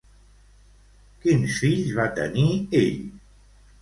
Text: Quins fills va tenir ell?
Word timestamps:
Quins 1.25 1.59
fills 1.65 1.93
va 1.99 2.07
tenir 2.21 2.47
ell? 2.81 2.99